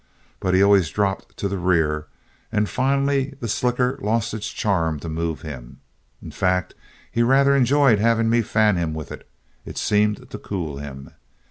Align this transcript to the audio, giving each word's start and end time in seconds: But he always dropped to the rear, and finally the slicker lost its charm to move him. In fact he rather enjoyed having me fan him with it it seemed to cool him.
But 0.39 0.55
he 0.55 0.63
always 0.63 0.89
dropped 0.89 1.37
to 1.37 1.47
the 1.47 1.59
rear, 1.59 2.07
and 2.51 2.67
finally 2.67 3.35
the 3.39 3.47
slicker 3.47 3.99
lost 4.01 4.33
its 4.33 4.49
charm 4.49 4.99
to 5.01 5.07
move 5.07 5.43
him. 5.43 5.79
In 6.23 6.31
fact 6.31 6.73
he 7.11 7.21
rather 7.21 7.55
enjoyed 7.55 7.99
having 7.99 8.27
me 8.27 8.41
fan 8.41 8.77
him 8.77 8.95
with 8.95 9.11
it 9.11 9.29
it 9.63 9.77
seemed 9.77 10.27
to 10.31 10.39
cool 10.39 10.77
him. 10.79 11.11